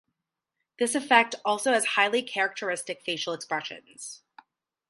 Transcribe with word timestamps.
This 0.79 0.95
affect 0.95 1.35
also 1.45 1.73
has 1.73 1.85
highly 1.93 2.23
characteristic 2.23 3.03
facial 3.03 3.33
expressions. 3.33 4.23